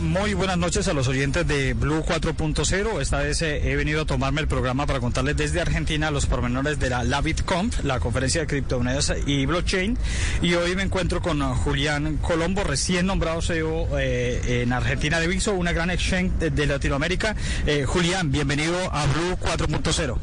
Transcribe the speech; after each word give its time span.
Muy 0.00 0.32
buenas 0.32 0.56
noches 0.56 0.88
a 0.88 0.94
los 0.94 1.08
oyentes 1.08 1.46
de 1.46 1.74
Blue 1.74 2.02
4.0. 2.02 3.00
Esta 3.02 3.18
vez 3.18 3.42
eh, 3.42 3.70
he 3.70 3.76
venido 3.76 4.02
a 4.02 4.04
tomarme 4.06 4.40
el 4.40 4.48
programa 4.48 4.86
para 4.86 4.98
contarles 4.98 5.36
desde 5.36 5.60
Argentina 5.60 6.10
los 6.10 6.24
pormenores 6.24 6.78
de 6.78 6.88
la 6.88 7.04
LaVitConf, 7.04 7.84
la 7.84 8.00
conferencia 8.00 8.40
de 8.40 8.46
criptomonedas 8.46 9.12
y 9.26 9.44
blockchain. 9.44 9.98
Y 10.40 10.54
hoy 10.54 10.74
me 10.74 10.84
encuentro 10.84 11.20
con 11.20 11.42
uh, 11.42 11.54
Julián 11.54 12.16
Colombo, 12.16 12.64
recién 12.64 13.06
nombrado 13.06 13.42
CEO 13.42 13.88
eh, 13.98 14.62
en 14.62 14.72
Argentina 14.72 15.20
de 15.20 15.26
Vixo, 15.26 15.52
una 15.52 15.72
gran 15.72 15.90
exchange 15.90 16.32
de, 16.38 16.50
de 16.50 16.66
Latinoamérica. 16.66 17.36
Eh, 17.66 17.84
Julián, 17.84 18.32
bienvenido 18.32 18.76
a 18.92 19.04
Blue 19.06 19.36
4.0. 19.38 20.16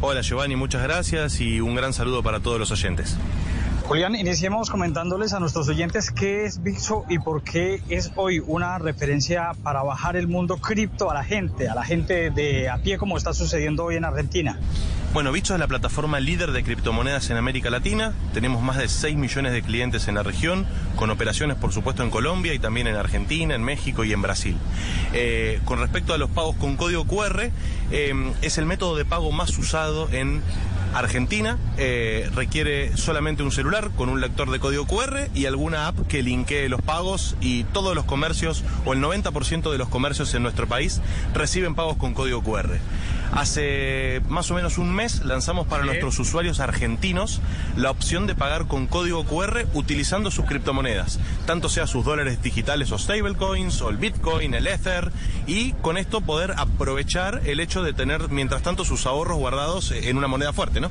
Hola 0.00 0.22
Giovanni, 0.22 0.56
muchas 0.56 0.82
gracias 0.82 1.40
y 1.40 1.60
un 1.60 1.74
gran 1.74 1.92
saludo 1.92 2.22
para 2.22 2.40
todos 2.40 2.58
los 2.58 2.70
oyentes. 2.70 3.16
Julián, 3.88 4.14
iniciemos 4.16 4.68
comentándoles 4.68 5.32
a 5.32 5.40
nuestros 5.40 5.66
oyentes 5.70 6.10
qué 6.10 6.44
es 6.44 6.62
Bitso 6.62 7.06
y 7.08 7.18
por 7.18 7.42
qué 7.42 7.80
es 7.88 8.12
hoy 8.16 8.38
una 8.38 8.76
referencia 8.76 9.52
para 9.62 9.82
bajar 9.82 10.14
el 10.14 10.28
mundo 10.28 10.58
cripto 10.58 11.10
a 11.10 11.14
la 11.14 11.24
gente, 11.24 11.70
a 11.70 11.74
la 11.74 11.84
gente 11.84 12.28
de 12.28 12.68
a 12.68 12.76
pie 12.76 12.98
como 12.98 13.16
está 13.16 13.32
sucediendo 13.32 13.86
hoy 13.86 13.96
en 13.96 14.04
Argentina. 14.04 14.58
Bueno, 15.14 15.32
Bitso 15.32 15.54
es 15.54 15.60
la 15.60 15.66
plataforma 15.66 16.20
líder 16.20 16.52
de 16.52 16.62
criptomonedas 16.62 17.30
en 17.30 17.38
América 17.38 17.70
Latina. 17.70 18.12
Tenemos 18.34 18.62
más 18.62 18.76
de 18.76 18.90
6 18.90 19.16
millones 19.16 19.52
de 19.52 19.62
clientes 19.62 20.06
en 20.06 20.16
la 20.16 20.22
región, 20.22 20.66
con 20.96 21.08
operaciones 21.08 21.56
por 21.56 21.72
supuesto 21.72 22.02
en 22.02 22.10
Colombia 22.10 22.52
y 22.52 22.58
también 22.58 22.88
en 22.88 22.94
Argentina, 22.94 23.54
en 23.54 23.62
México 23.64 24.04
y 24.04 24.12
en 24.12 24.20
Brasil. 24.20 24.58
Eh, 25.14 25.62
con 25.64 25.78
respecto 25.78 26.12
a 26.12 26.18
los 26.18 26.28
pagos 26.28 26.56
con 26.56 26.76
código 26.76 27.06
QR, 27.06 27.50
eh, 27.90 28.32
es 28.42 28.58
el 28.58 28.66
método 28.66 28.96
de 28.96 29.06
pago 29.06 29.32
más 29.32 29.56
usado 29.56 30.10
en 30.12 30.42
Argentina 30.94 31.58
eh, 31.76 32.28
requiere 32.34 32.96
solamente 32.96 33.42
un 33.42 33.52
celular 33.52 33.90
con 33.96 34.08
un 34.08 34.20
lector 34.20 34.50
de 34.50 34.58
código 34.58 34.86
QR 34.86 35.28
y 35.34 35.46
alguna 35.46 35.88
app 35.88 36.06
que 36.06 36.22
linkee 36.22 36.68
los 36.68 36.82
pagos 36.82 37.36
y 37.40 37.64
todos 37.64 37.94
los 37.94 38.04
comercios 38.04 38.64
o 38.84 38.92
el 38.92 39.00
90% 39.00 39.70
de 39.70 39.78
los 39.78 39.88
comercios 39.88 40.34
en 40.34 40.42
nuestro 40.42 40.66
país 40.66 41.00
reciben 41.34 41.74
pagos 41.74 41.96
con 41.96 42.14
código 42.14 42.42
QR. 42.42 42.78
Hace 43.32 44.22
más 44.28 44.50
o 44.50 44.54
menos 44.54 44.78
un 44.78 44.94
mes 44.94 45.24
lanzamos 45.24 45.66
para 45.66 45.84
nuestros 45.84 46.18
usuarios 46.18 46.60
argentinos 46.60 47.40
la 47.76 47.90
opción 47.90 48.26
de 48.26 48.34
pagar 48.34 48.66
con 48.66 48.86
código 48.86 49.24
QR 49.24 49.66
utilizando 49.74 50.30
sus 50.30 50.46
criptomonedas, 50.46 51.18
tanto 51.46 51.68
sea 51.68 51.86
sus 51.86 52.04
dólares 52.04 52.42
digitales 52.42 52.90
o 52.92 52.98
stablecoins 52.98 53.80
o 53.82 53.90
el 53.90 53.96
Bitcoin, 53.96 54.54
el 54.54 54.66
Ether. 54.66 55.12
Y 55.46 55.72
con 55.74 55.96
esto 55.98 56.20
poder 56.20 56.54
aprovechar 56.56 57.42
el 57.44 57.60
hecho 57.60 57.82
de 57.82 57.92
tener 57.92 58.28
mientras 58.28 58.62
tanto 58.62 58.84
sus 58.84 59.06
ahorros 59.06 59.38
guardados 59.38 59.90
en 59.92 60.16
una 60.16 60.26
moneda 60.26 60.52
fuerte, 60.52 60.80
¿no? 60.80 60.90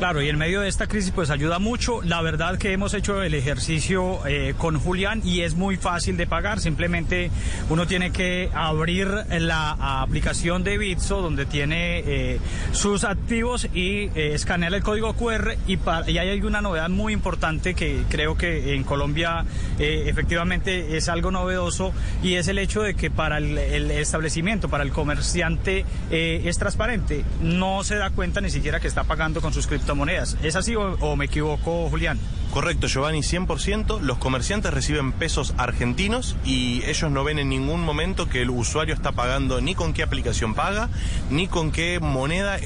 Claro, 0.00 0.22
y 0.22 0.30
en 0.30 0.38
medio 0.38 0.62
de 0.62 0.68
esta 0.68 0.86
crisis 0.86 1.12
pues 1.14 1.28
ayuda 1.28 1.58
mucho. 1.58 2.00
La 2.00 2.22
verdad 2.22 2.56
que 2.56 2.72
hemos 2.72 2.94
hecho 2.94 3.22
el 3.22 3.34
ejercicio 3.34 4.26
eh, 4.26 4.54
con 4.56 4.80
Julián 4.80 5.20
y 5.22 5.42
es 5.42 5.56
muy 5.56 5.76
fácil 5.76 6.16
de 6.16 6.26
pagar. 6.26 6.58
Simplemente 6.58 7.30
uno 7.68 7.86
tiene 7.86 8.10
que 8.10 8.48
abrir 8.54 9.08
la 9.28 10.00
aplicación 10.00 10.64
de 10.64 10.78
Bitso 10.78 11.20
donde 11.20 11.44
tiene 11.44 11.98
eh, 11.98 12.40
sus 12.72 13.04
activos 13.04 13.68
y 13.74 14.04
eh, 14.14 14.32
escanear 14.32 14.72
el 14.72 14.82
código 14.82 15.12
QR 15.12 15.56
y, 15.66 15.78
hay 15.86 16.40
una 16.40 16.62
novedad 16.62 16.88
muy 16.88 17.12
importante 17.12 17.74
que 17.74 18.04
creo 18.08 18.38
que 18.38 18.74
en 18.74 18.84
Colombia 18.84 19.44
efectivamente 19.78 20.96
es 20.96 21.10
algo 21.10 21.30
novedoso 21.30 21.92
y 22.22 22.36
es 22.36 22.48
el 22.48 22.58
hecho 22.58 22.80
de 22.80 22.94
que 22.94 23.10
para 23.10 23.36
el, 23.36 23.58
establecimiento, 23.90 24.70
para 24.70 24.82
el 24.82 24.92
comerciante 24.92 25.84
es 26.10 26.58
transparente. 26.58 27.22
No 27.42 27.84
se 27.84 27.96
da 27.96 28.08
cuenta 28.10 28.40
ni 28.40 28.48
siquiera 28.48 28.80
que 28.80 28.88
está 28.88 29.04
pagando 29.04 29.42
con 29.42 29.52
sus 29.52 29.66
criptomonedas 29.90 30.00
monedas. 30.00 30.36
¿Es 30.42 30.56
así 30.56 30.74
o, 30.76 31.16
me 31.16 31.26
equivoco, 31.26 31.88
Julián? 31.88 32.18
Correcto, 32.52 32.88
Giovanni, 32.88 33.20
100%. 33.20 34.00
Los 34.00 34.18
comerciantes 34.18 34.74
reciben 34.74 35.12
pesos 35.12 35.54
argentinos 35.56 36.36
y 36.44 36.82
ellos 36.84 37.10
no 37.10 37.22
ven 37.22 37.38
en 37.38 37.48
ningún 37.48 37.80
momento 37.80 38.28
que 38.28 38.42
el 38.42 38.50
usuario 38.50 38.92
está 38.92 39.12
pagando 39.12 39.60
ni 39.60 39.76
con 39.76 39.92
qué 39.92 40.02
aplicación 40.02 40.54
paga, 40.54 40.88
ni 41.30 41.46
con 41.46 41.70
qué 41.70 42.00
moneda 42.00 42.56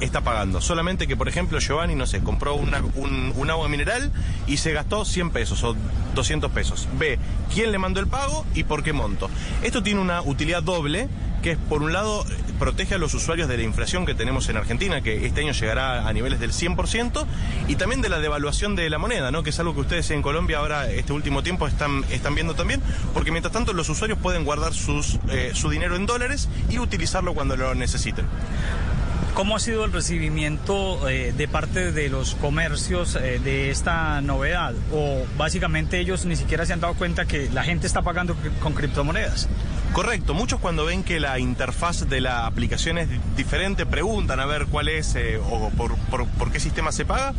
está 0.00 0.22
pagando. 0.22 0.62
Solamente 0.62 1.06
que, 1.06 1.16
por 1.16 1.28
ejemplo, 1.28 1.58
Giovanni, 1.60 1.94
no 1.94 2.06
sé, 2.06 2.20
compró 2.20 2.54
un, 2.54 2.72
un 3.36 3.50
agua 3.50 3.68
mineral 3.68 4.10
y 4.46 4.56
se 4.56 4.72
gastó 4.72 5.04
100 5.04 5.30
pesos 5.30 5.62
o 5.64 5.76
200 6.14 6.50
pesos. 6.52 6.88
Ve 6.98 7.18
quién 7.52 7.72
le 7.72 7.78
mandó 7.78 8.00
el 8.00 8.06
pago 8.06 8.46
y 8.54 8.64
por 8.64 8.82
qué 8.82 8.94
monto. 8.94 9.28
Esto 9.62 9.82
tiene 9.82 10.00
una 10.00 10.22
utilidad 10.22 10.62
doble 10.62 11.08
que 11.46 11.52
es, 11.52 11.58
por 11.68 11.80
un 11.84 11.92
lado, 11.92 12.26
protege 12.58 12.96
a 12.96 12.98
los 12.98 13.14
usuarios 13.14 13.46
de 13.46 13.56
la 13.56 13.62
inflación 13.62 14.04
que 14.04 14.16
tenemos 14.16 14.48
en 14.48 14.56
Argentina, 14.56 15.00
que 15.00 15.26
este 15.26 15.42
año 15.42 15.52
llegará 15.52 16.08
a 16.08 16.12
niveles 16.12 16.40
del 16.40 16.50
100%, 16.50 17.24
y 17.68 17.76
también 17.76 18.02
de 18.02 18.08
la 18.08 18.18
devaluación 18.18 18.74
de 18.74 18.90
la 18.90 18.98
moneda, 18.98 19.30
¿no? 19.30 19.44
que 19.44 19.50
es 19.50 19.60
algo 19.60 19.72
que 19.72 19.82
ustedes 19.82 20.10
en 20.10 20.22
Colombia 20.22 20.58
ahora, 20.58 20.90
este 20.90 21.12
último 21.12 21.44
tiempo, 21.44 21.68
están, 21.68 22.04
están 22.10 22.34
viendo 22.34 22.56
también, 22.56 22.82
porque 23.14 23.30
mientras 23.30 23.52
tanto 23.52 23.74
los 23.74 23.88
usuarios 23.88 24.18
pueden 24.18 24.42
guardar 24.42 24.74
sus, 24.74 25.20
eh, 25.28 25.52
su 25.54 25.70
dinero 25.70 25.94
en 25.94 26.06
dólares 26.06 26.48
y 26.68 26.80
utilizarlo 26.80 27.32
cuando 27.32 27.56
lo 27.56 27.76
necesiten. 27.76 28.26
¿Cómo 29.36 29.54
ha 29.54 29.60
sido 29.60 29.84
el 29.84 29.92
recibimiento 29.92 31.10
eh, 31.10 31.34
de 31.36 31.46
parte 31.46 31.92
de 31.92 32.08
los 32.08 32.36
comercios 32.36 33.16
eh, 33.16 33.38
de 33.38 33.70
esta 33.70 34.22
novedad? 34.22 34.72
¿O 34.94 35.26
básicamente 35.36 36.00
ellos 36.00 36.24
ni 36.24 36.36
siquiera 36.36 36.64
se 36.64 36.72
han 36.72 36.80
dado 36.80 36.94
cuenta 36.94 37.26
que 37.26 37.50
la 37.50 37.62
gente 37.62 37.86
está 37.86 38.00
pagando 38.00 38.34
con 38.62 38.72
criptomonedas? 38.72 39.46
Correcto, 39.96 40.34
muchos 40.34 40.60
cuando 40.60 40.84
ven 40.84 41.02
que 41.04 41.20
la 41.20 41.38
interfaz 41.38 42.06
de 42.06 42.20
la 42.20 42.44
aplicación 42.44 42.98
es 42.98 43.08
diferente 43.34 43.86
preguntan 43.86 44.40
a 44.40 44.44
ver 44.44 44.66
cuál 44.66 44.88
es 44.88 45.14
eh, 45.14 45.38
o 45.38 45.70
por, 45.70 45.96
por, 46.10 46.26
por, 46.26 46.52
qué 46.52 46.60
sistema 46.60 46.92
se 46.92 47.06
paga, 47.06 47.32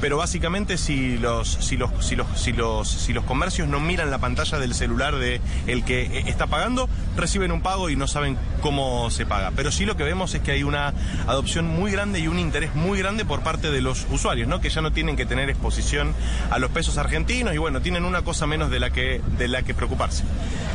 pero 0.00 0.16
básicamente 0.16 0.76
si 0.76 1.18
los, 1.18 1.48
si 1.48 1.76
los, 1.76 1.90
si 2.04 2.16
los, 2.16 2.26
si 2.34 2.52
los, 2.52 2.90
si 2.90 3.12
los 3.12 3.24
comercios 3.24 3.68
no 3.68 3.78
miran 3.78 4.10
la 4.10 4.18
pantalla 4.18 4.58
del 4.58 4.74
celular 4.74 5.16
de 5.16 5.40
el 5.68 5.84
que 5.84 6.24
está 6.26 6.48
pagando, 6.48 6.88
reciben 7.16 7.52
un 7.52 7.60
pago 7.60 7.90
y 7.90 7.94
no 7.94 8.08
saben 8.08 8.36
cómo 8.60 9.08
se 9.10 9.24
paga. 9.24 9.52
Pero 9.54 9.70
sí 9.70 9.84
lo 9.84 9.96
que 9.96 10.02
vemos 10.02 10.34
es 10.34 10.40
que 10.40 10.50
hay 10.50 10.64
una 10.64 10.92
adopción 11.40 11.66
muy 11.66 11.90
grande 11.90 12.20
y 12.20 12.28
un 12.28 12.38
interés 12.38 12.74
muy 12.74 12.98
grande 12.98 13.24
por 13.24 13.40
parte 13.40 13.70
de 13.70 13.80
los 13.80 14.06
usuarios, 14.10 14.46
¿no? 14.46 14.60
Que 14.60 14.68
ya 14.68 14.82
no 14.82 14.92
tienen 14.92 15.16
que 15.16 15.24
tener 15.24 15.48
exposición 15.48 16.14
a 16.50 16.58
los 16.58 16.70
pesos 16.70 16.98
argentinos 16.98 17.54
y 17.54 17.58
bueno, 17.58 17.80
tienen 17.80 18.04
una 18.04 18.20
cosa 18.20 18.46
menos 18.46 18.70
de 18.70 18.78
la 18.78 18.90
que, 18.90 19.22
de 19.38 19.48
la 19.48 19.62
que 19.62 19.72
preocuparse. 19.72 20.22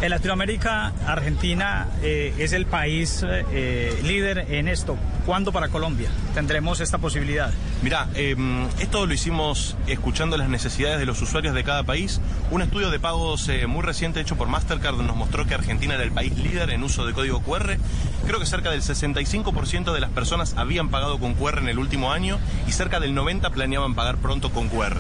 En 0.01 0.09
Latinoamérica, 0.09 0.91
Argentina 1.05 1.87
eh, 2.01 2.33
es 2.39 2.51
el 2.53 2.65
país 2.65 3.23
eh, 3.23 3.95
líder 4.03 4.47
en 4.49 4.67
esto. 4.67 4.97
¿Cuándo 5.25 5.51
para 5.51 5.69
Colombia 5.69 6.09
tendremos 6.33 6.79
esta 6.79 6.97
posibilidad? 6.97 7.51
Mira, 7.81 8.09
eh, 8.15 8.35
esto 8.79 9.05
lo 9.05 9.13
hicimos 9.13 9.75
escuchando 9.87 10.37
las 10.37 10.49
necesidades 10.49 10.97
de 10.97 11.05
los 11.05 11.21
usuarios 11.21 11.53
de 11.53 11.63
cada 11.63 11.83
país. 11.83 12.19
Un 12.49 12.61
estudio 12.61 12.89
de 12.89 12.99
pagos 12.99 13.47
eh, 13.49 13.67
muy 13.67 13.83
reciente 13.83 14.19
hecho 14.19 14.35
por 14.35 14.47
Mastercard 14.47 14.95
nos 14.97 15.15
mostró 15.15 15.45
que 15.45 15.53
Argentina 15.53 15.95
era 15.95 16.03
el 16.03 16.11
país 16.11 16.35
líder 16.37 16.71
en 16.71 16.83
uso 16.83 17.05
de 17.05 17.13
código 17.13 17.41
QR. 17.41 17.77
Creo 18.25 18.39
que 18.39 18.45
cerca 18.45 18.71
del 18.71 18.81
65% 18.81 19.93
de 19.93 19.99
las 19.99 20.09
personas 20.09 20.54
habían 20.55 20.89
pagado 20.89 21.19
con 21.19 21.33
QR 21.33 21.59
en 21.59 21.69
el 21.69 21.79
último 21.79 22.11
año 22.11 22.39
y 22.67 22.71
cerca 22.71 22.99
del 22.99 23.16
90% 23.16 23.51
planeaban 23.51 23.95
pagar 23.95 24.17
pronto 24.17 24.51
con 24.51 24.69
QR. 24.69 24.97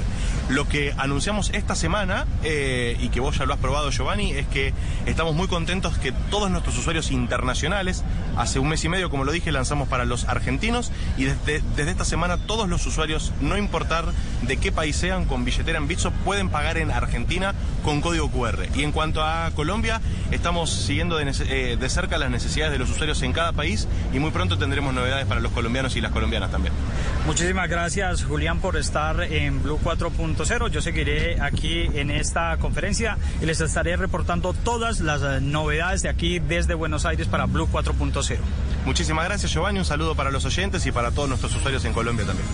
Lo 0.49 0.67
que 0.67 0.93
anunciamos 0.97 1.49
esta 1.53 1.75
semana, 1.75 2.25
eh, 2.43 2.97
y 2.99 3.09
que 3.09 3.19
vos 3.19 3.37
ya 3.37 3.45
lo 3.45 3.53
has 3.53 3.59
probado 3.59 3.89
Giovanni, 3.89 4.31
es 4.31 4.47
que 4.47 4.73
estamos 5.05 5.33
muy 5.33 5.47
contentos 5.47 5.97
que 5.97 6.11
todos 6.11 6.51
nuestros 6.51 6.77
usuarios 6.77 7.11
internacionales, 7.11 8.03
hace 8.37 8.59
un 8.59 8.69
mes 8.69 8.83
y 8.85 8.89
medio, 8.89 9.09
como 9.09 9.23
lo 9.23 9.31
dije, 9.31 9.51
lanzamos 9.51 9.87
para 9.87 10.05
los 10.05 10.25
argentinos 10.25 10.91
y 11.17 11.25
desde, 11.25 11.61
desde 11.75 11.91
esta 11.91 12.05
semana 12.05 12.37
todos 12.37 12.69
los 12.69 12.85
usuarios, 12.85 13.33
no 13.41 13.57
importar 13.57 14.05
de 14.43 14.57
qué 14.57 14.71
país 14.71 14.95
sean, 14.95 15.25
con 15.25 15.45
billetera 15.45 15.79
en 15.79 15.87
Bitso, 15.87 16.11
pueden 16.11 16.49
pagar 16.49 16.77
en 16.77 16.91
Argentina 16.91 17.53
con 17.85 18.01
código 18.01 18.29
QR. 18.31 18.67
Y 18.75 18.83
en 18.83 18.91
cuanto 18.91 19.23
a 19.23 19.51
Colombia, 19.51 20.01
estamos 20.31 20.71
siguiendo 20.71 21.17
de, 21.17 21.31
eh, 21.49 21.77
de 21.79 21.89
cerca 21.89 22.17
las 22.17 22.31
necesidades 22.31 22.73
de 22.73 22.79
los 22.79 22.89
usuarios 22.89 23.21
en 23.21 23.31
cada 23.31 23.51
país 23.51 23.87
y 24.11 24.17
muy 24.17 24.31
pronto 24.31 24.57
tendremos 24.57 24.91
novedades 24.91 25.27
para 25.27 25.39
los 25.39 25.51
colombianos 25.51 25.95
y 25.95 26.01
las 26.01 26.11
colombianas 26.11 26.49
también. 26.49 26.73
Muchísimas 27.27 27.69
gracias 27.69 28.23
Julián 28.23 28.59
por 28.59 28.75
estar 28.75 29.21
en 29.21 29.61
Blue 29.61 29.79
4.0. 29.83 30.69
Yo 30.69 30.81
seguiré 30.81 31.39
aquí 31.39 31.87
en 31.93 32.09
esta 32.09 32.57
conferencia 32.57 33.19
y 33.39 33.45
les 33.45 33.61
estaré 33.61 33.95
reportando 33.97 34.53
todas 34.53 34.99
las 34.99 35.41
novedades 35.43 36.01
de 36.01 36.09
aquí 36.09 36.39
desde 36.39 36.73
Buenos 36.73 37.05
Aires 37.05 37.27
para 37.27 37.45
Blue 37.45 37.69
4.0. 37.71 38.39
Muchísimas 38.85 39.25
gracias 39.25 39.51
Giovanni, 39.51 39.77
un 39.77 39.85
saludo 39.85 40.15
para 40.15 40.31
los 40.31 40.43
oyentes 40.45 40.83
y 40.87 40.91
para 40.91 41.11
todos 41.11 41.29
nuestros 41.29 41.55
usuarios 41.55 41.85
en 41.85 41.93
Colombia 41.93 42.25
también. 42.25 42.47